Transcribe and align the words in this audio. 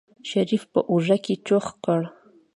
شريف 0.29 0.63
په 0.73 0.79
اوږه 0.89 1.17
کې 1.25 1.33
چوخ 1.47 1.65
کړ. 1.83 2.01